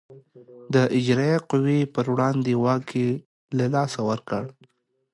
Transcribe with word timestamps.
د 0.73 0.75
اجرایه 0.97 1.39
قوې 1.49 1.79
پر 1.93 2.05
وړاندې 2.13 2.51
واک 2.63 2.87
یې 3.01 3.09
له 3.57 3.65
لاسه 3.75 3.99
ورکړ. 4.09 4.43